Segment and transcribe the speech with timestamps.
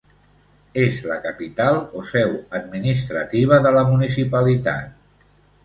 [0.83, 5.33] És la capital o seu administrativa de la municipalitat.